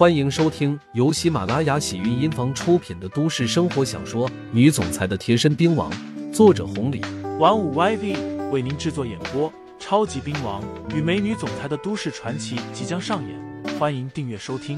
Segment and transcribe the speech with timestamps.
[0.00, 5.92] 欢迎收听由喜马拉雅喜韵音房出品的都市生活小说《女总裁的贴身兵王》，
[6.32, 7.02] 作者红礼，
[7.38, 9.52] 玩五 YV 为您制作演播。
[9.78, 14.74] 超级兵王与美女总裁的都市传奇即将上演，欢迎订阅收听。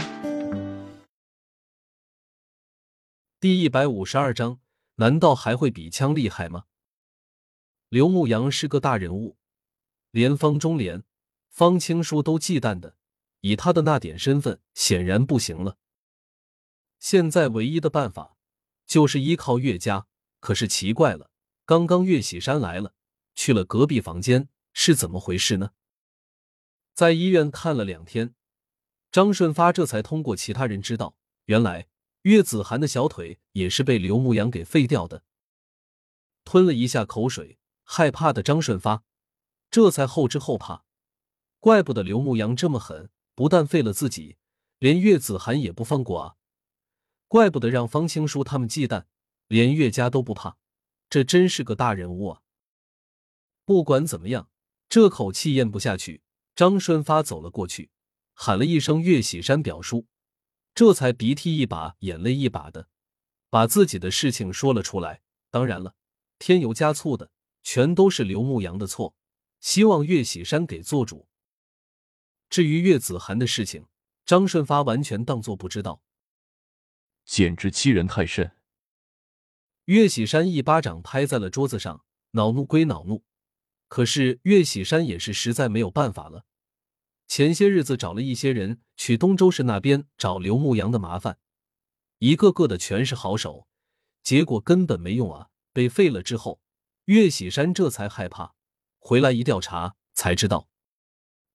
[3.38, 4.58] 第一百五十二章，
[4.96, 6.64] 难道还会比枪厉害吗？
[7.88, 9.36] 刘牧阳是个大人物，
[10.10, 11.04] 连方中莲、
[11.48, 12.96] 方青书都忌惮的。
[13.42, 15.76] 以他的那点身份，显然不行了。
[16.98, 18.36] 现在唯一的办法
[18.86, 20.08] 就是依靠岳家。
[20.40, 21.30] 可是奇怪了，
[21.64, 22.94] 刚刚岳喜山来了，
[23.36, 25.70] 去了隔壁房间，是怎么回事呢？
[26.94, 28.34] 在医院看了两天，
[29.12, 31.86] 张顺发这才通过其他人知道，原来
[32.22, 35.22] 岳子涵的小腿也是被刘牧阳给废掉的。
[36.44, 39.04] 吞了一下口水，害怕的张顺发
[39.70, 40.84] 这才后知后怕，
[41.60, 43.10] 怪不得刘牧阳这么狠。
[43.34, 44.36] 不但废了自己，
[44.78, 46.36] 连岳子涵也不放过啊！
[47.28, 49.04] 怪不得让方青书他们忌惮，
[49.48, 50.56] 连岳家都不怕，
[51.08, 52.42] 这真是个大人物啊！
[53.64, 54.50] 不管怎么样，
[54.88, 56.22] 这口气咽不下去。
[56.54, 57.90] 张顺发走了过去，
[58.34, 60.06] 喊了一声“岳喜山表叔”，
[60.74, 62.88] 这才鼻涕一把眼泪一把的，
[63.48, 65.22] 把自己的事情说了出来。
[65.50, 65.94] 当然了，
[66.38, 67.30] 添油加醋的
[67.62, 69.14] 全都是刘牧阳的错，
[69.60, 71.26] 希望岳喜山给做主。
[72.52, 73.86] 至于岳子涵的事情，
[74.26, 76.02] 张顺发完全当作不知道，
[77.24, 78.54] 简直欺人太甚。
[79.86, 83.24] 岳喜山一巴掌拍在了桌子上，恼怒归恼怒，
[83.88, 86.44] 可是岳喜山也是实在没有办法了。
[87.26, 91.38] 前些日子找了一些人去东州市那边找刘牧阳的麻烦，
[92.18, 93.66] 一个个的全是好手，
[94.22, 95.48] 结果根本没用啊！
[95.72, 96.60] 被废了之后，
[97.06, 98.52] 岳喜山这才害怕，
[98.98, 100.68] 回来一调查才知道。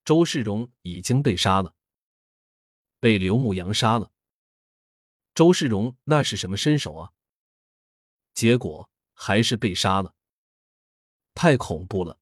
[0.08, 1.76] 周世荣已经被杀了，
[3.02, 4.14] 被刘牧阳杀了。
[5.36, 7.12] 周世荣那是什么身手啊？
[8.34, 10.16] 结果还是被杀了，
[11.34, 12.22] 太恐怖了！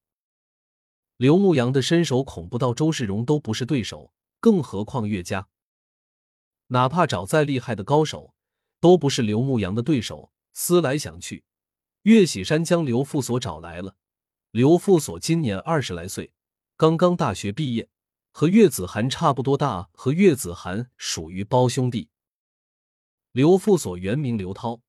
[1.17, 5.47] 刘牧阳的身手恐怖到周世荣都不是对手，更何况岳家。
[6.69, 8.33] 哪怕找再厉害的高手，
[8.79, 10.31] 都不是刘牧阳的对手。
[10.53, 11.45] 思来想去，
[12.01, 13.95] 岳喜山将刘副所找来了。
[14.49, 16.31] 刘副所今年二十来岁。
[16.77, 17.89] 刚刚大学毕业，
[18.31, 22.09] 和岳子涵差不多大，和岳子涵属于胞兄弟。
[23.31, 24.81] 刘副所原名刘涛，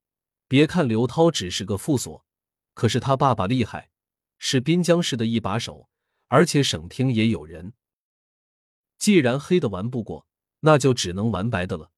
[0.49, 2.27] 别看刘涛只是个副所，
[2.75, 3.93] 可是他爸爸厉害，
[4.37, 5.89] 是滨江市的一把手，
[6.27, 7.73] 而且省厅也有人。
[8.99, 10.27] 既然黑的玩不过，
[10.61, 11.93] 那就只能玩白的了。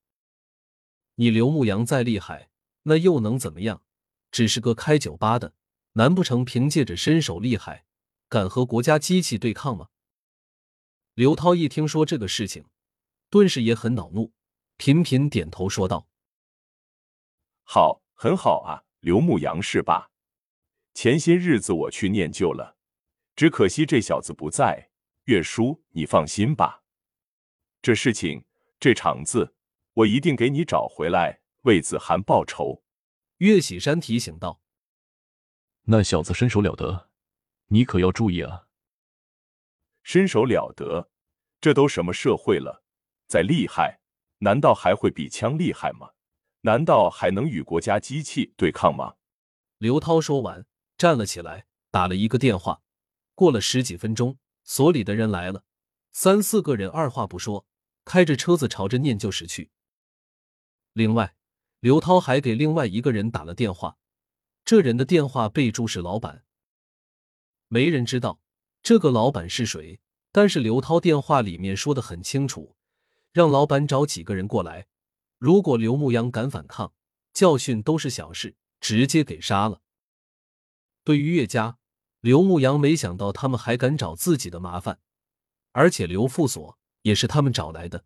[1.14, 2.50] 你刘牧阳再厉害，
[2.82, 3.82] 那又能怎么样？
[4.30, 5.54] 只是个开酒吧的，
[5.92, 7.86] 难不成凭借着身手厉害？
[8.28, 9.88] 敢和国家机器对抗吗？
[11.14, 12.66] 刘涛一听说这个事情，
[13.30, 14.32] 顿时也很恼怒，
[14.76, 16.08] 频频点头说道
[17.64, 20.10] ：“好，很好啊，刘牧阳是吧？
[20.94, 22.76] 前些日子我去念旧了，
[23.34, 24.90] 只可惜这小子不在。
[25.24, 26.82] 岳叔，你放心吧，
[27.82, 28.44] 这事情，
[28.80, 29.54] 这场子，
[29.92, 32.82] 我一定给你找回来，为子涵报仇。”
[33.38, 34.60] 岳喜山提醒道
[35.84, 37.07] ：“那小子身手了得。”
[37.68, 38.66] 你可要注意啊！
[40.02, 41.10] 身手了得，
[41.60, 42.82] 这都什么社会了？
[43.26, 44.00] 再厉害，
[44.38, 46.10] 难道还会比枪厉害吗？
[46.62, 49.16] 难道还能与国家机器对抗吗？
[49.76, 52.82] 刘涛说完，站了起来，打了一个电话。
[53.34, 55.62] 过了十几分钟，所里的人来了，
[56.12, 57.66] 三四个人，二话不说，
[58.04, 59.70] 开着车子朝着念旧室去。
[60.94, 61.36] 另外，
[61.80, 63.98] 刘涛还给另外一个人打了电话，
[64.64, 66.44] 这人的电话备注是老板。
[67.68, 68.40] 没人知道
[68.82, 70.00] 这个老板是谁，
[70.32, 72.76] 但是刘涛电话里面说的很清楚，
[73.32, 74.86] 让老板找几个人过来，
[75.38, 76.94] 如果刘牧阳敢反抗，
[77.32, 79.82] 教训都是小事，直接给杀了。
[81.04, 81.78] 对于岳家，
[82.20, 85.00] 刘牧阳没想到他们还敢找自己的麻烦，
[85.72, 88.04] 而且刘副所也是他们找来的，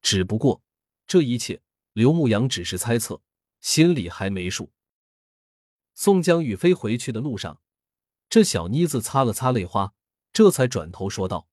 [0.00, 0.62] 只不过
[1.06, 3.20] 这一切刘牧阳只是猜测，
[3.60, 4.72] 心里还没数。
[5.94, 7.60] 送江与飞回去的路上。
[8.34, 9.94] 这小妮子擦了擦泪花，
[10.32, 11.46] 这才转头说道：“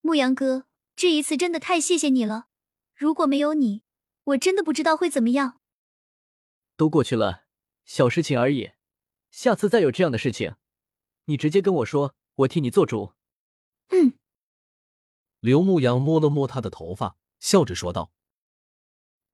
[0.00, 2.46] 牧阳哥，这一次真的太谢谢你了。
[2.94, 3.82] 如果没有你，
[4.22, 5.60] 我真的不知道会怎么样。”
[6.78, 7.46] 都过去了，
[7.84, 8.74] 小事情而已。
[9.32, 10.54] 下次再有这样的事情，
[11.24, 13.14] 你直接跟我说，我替你做主。
[13.88, 14.12] 嗯。
[15.40, 18.12] 刘牧阳摸了摸她的头发，笑着说道：“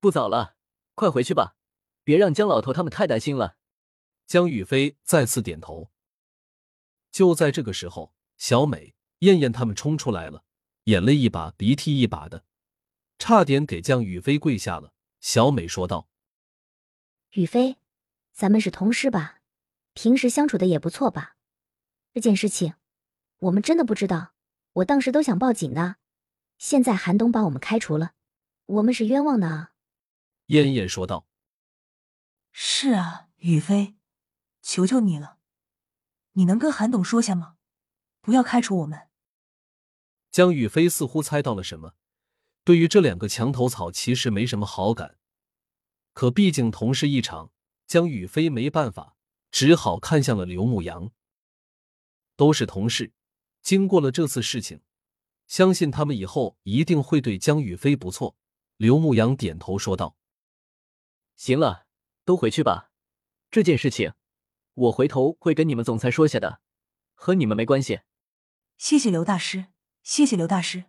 [0.01, 0.57] 不早了，
[0.95, 1.57] 快回去吧，
[2.03, 3.59] 别让江老头他们太担心了。”
[4.27, 5.91] 江雨飞再次点头。
[7.13, 10.43] 就在这个时候，小美、燕燕他们冲出来了，
[10.85, 12.45] 眼泪一把鼻涕一把的，
[13.19, 14.95] 差点给江雨飞跪下了。
[15.21, 16.09] 小美说道
[17.35, 17.77] ：“雨飞，
[18.33, 19.41] 咱们是同事吧？
[19.93, 21.37] 平时相处的也不错吧？
[22.15, 22.75] 这件事情，
[23.39, 24.33] 我们真的不知道。
[24.73, 25.97] 我当时都想报警的。
[26.57, 28.15] 现在韩东把我们开除了，
[28.65, 29.73] 我们是冤枉的啊！”
[30.49, 31.27] 燕燕说道
[32.51, 33.97] ：“是啊，雨飞，
[34.63, 35.39] 求求你了，
[36.33, 37.57] 你能跟韩董说下吗？
[38.21, 39.09] 不要开除我们。”
[40.31, 41.95] 江雨飞似乎猜到了什么。
[42.65, 45.19] 对于这两个墙头草，其实没什么好感，
[46.13, 47.51] 可毕竟同事一场，
[47.87, 49.17] 江雨飞没办法，
[49.51, 51.11] 只好看向了刘牧阳。
[52.37, 53.13] 都是同事，
[53.63, 54.81] 经过了这次事情，
[55.49, 58.37] 相信他们以后一定会对江雨飞不错。
[58.77, 60.17] 刘牧阳点头说道
[61.37, 61.87] ：“行了，
[62.25, 62.91] 都回去吧。
[63.51, 64.15] 这件事情，
[64.75, 66.61] 我回头会跟你们总裁说下的，
[67.15, 68.01] 和你们没关系。”
[68.79, 69.67] 谢谢刘大师，
[70.03, 70.85] 谢谢刘大师。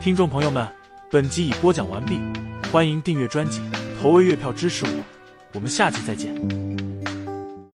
[0.00, 0.70] 听众朋友们，
[1.10, 2.18] 本集已播讲完毕，
[2.70, 3.60] 欢迎订阅专辑，
[4.00, 5.04] 投喂月票支持我，
[5.52, 6.73] 我们下期再见。